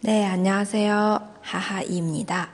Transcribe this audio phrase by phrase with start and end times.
[0.00, 1.20] 네 안녕하세요.
[1.42, 2.48] 하하입니다.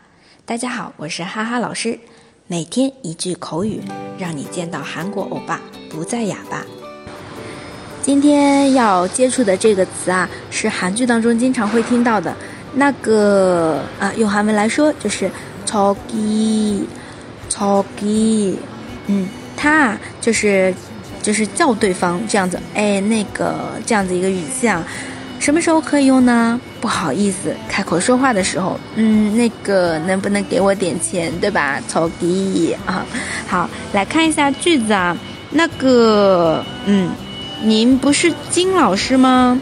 [0.45, 1.99] 大家好，我是哈哈老师。
[2.47, 3.81] 每天一句口语，
[4.19, 5.61] 让你见到韩国欧巴
[5.91, 6.65] 不再哑巴。
[8.03, 12.35] 今天要接触的这个词啊，是韩剧当中经常会听到的。
[12.75, 15.31] 那个啊，用韩文来说就是“
[15.67, 16.85] 超기”，“
[17.49, 18.57] 超기”。
[19.07, 20.75] 嗯，它就是
[21.23, 24.85] 就是叫对方这样子，哎，那个这样子一个语气啊。
[25.39, 26.61] 什么时候可以用呢？
[26.81, 31.81] 不好意思，开口说话的时候，嗯，那个能不能给我点钱，对吧？
[31.89, 33.05] 超기啊，
[33.49, 35.17] 好，来看一下句子啊，
[35.51, 37.11] 那个，嗯，
[37.63, 39.59] 您不是金老师吗？